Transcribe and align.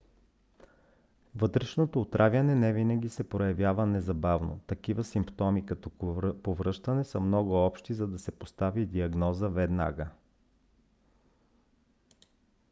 вътрешното 1.35 2.01
отравяне 2.01 2.55
не 2.55 2.73
винаги 2.73 3.09
се 3.09 3.29
проявява 3.29 3.85
незабавно. 3.85 4.59
такива 4.67 5.03
симптоми 5.03 5.65
като 5.65 5.89
повръщане 6.43 7.03
са 7.03 7.19
много 7.19 7.65
общи 7.65 7.93
за 7.93 8.07
да 8.07 8.19
се 8.19 8.31
постави 8.31 8.85
диагноза 8.85 9.47
веднага 9.47 10.07